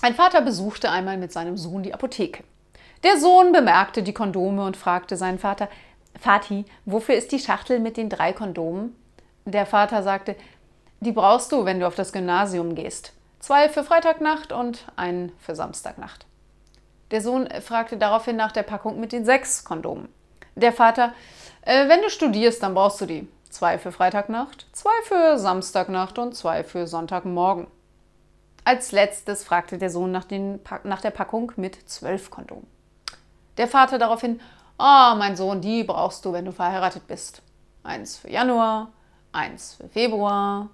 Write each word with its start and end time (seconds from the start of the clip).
Ein 0.00 0.14
Vater 0.14 0.42
besuchte 0.42 0.90
einmal 0.90 1.16
mit 1.16 1.32
seinem 1.32 1.56
Sohn 1.56 1.82
die 1.82 1.92
Apotheke. 1.92 2.44
Der 3.02 3.18
Sohn 3.18 3.50
bemerkte 3.50 4.04
die 4.04 4.14
Kondome 4.14 4.64
und 4.64 4.76
fragte 4.76 5.16
seinen 5.16 5.40
Vater, 5.40 5.68
Vati, 6.20 6.64
wofür 6.84 7.16
ist 7.16 7.32
die 7.32 7.40
Schachtel 7.40 7.80
mit 7.80 7.96
den 7.96 8.08
drei 8.08 8.32
Kondomen? 8.32 8.94
Der 9.44 9.66
Vater 9.66 10.02
sagte, 10.04 10.36
die 11.00 11.12
brauchst 11.12 11.50
du, 11.50 11.64
wenn 11.64 11.80
du 11.80 11.86
auf 11.86 11.96
das 11.96 12.12
Gymnasium 12.12 12.74
gehst. 12.74 13.12
Zwei 13.40 13.68
für 13.68 13.82
Freitagnacht 13.82 14.52
und 14.52 14.86
einen 14.96 15.32
für 15.38 15.54
Samstagnacht. 15.54 16.26
Der 17.10 17.20
Sohn 17.20 17.48
fragte 17.60 17.96
daraufhin 17.96 18.36
nach 18.36 18.52
der 18.52 18.64
Packung 18.64 19.00
mit 19.00 19.12
den 19.12 19.24
sechs 19.24 19.64
Kondomen. 19.64 20.08
Der 20.54 20.72
Vater, 20.72 21.12
äh, 21.62 21.88
wenn 21.88 22.02
du 22.02 22.10
studierst, 22.10 22.62
dann 22.62 22.74
brauchst 22.74 23.00
du 23.00 23.06
die. 23.06 23.28
Zwei 23.50 23.78
für 23.78 23.92
Freitagnacht, 23.92 24.66
zwei 24.72 25.02
für 25.04 25.38
Samstagnacht 25.38 26.18
und 26.18 26.36
zwei 26.36 26.62
für 26.62 26.86
Sonntagmorgen. 26.86 27.66
Als 28.64 28.92
letztes 28.92 29.44
fragte 29.44 29.78
der 29.78 29.90
Sohn 29.90 30.10
nach, 30.10 30.24
den, 30.24 30.60
nach 30.84 31.00
der 31.00 31.10
Packung 31.10 31.52
mit 31.56 31.88
zwölf 31.88 32.30
Kondomen. 32.30 32.66
Der 33.56 33.68
Vater 33.68 33.98
daraufhin, 33.98 34.40
oh 34.78 35.14
mein 35.16 35.36
Sohn, 35.36 35.60
die 35.60 35.84
brauchst 35.84 36.24
du, 36.24 36.32
wenn 36.32 36.44
du 36.44 36.52
verheiratet 36.52 37.06
bist. 37.06 37.42
Eins 37.82 38.16
für 38.16 38.30
Januar, 38.30 38.92
eins 39.32 39.74
für 39.74 39.88
Februar, 39.88 40.68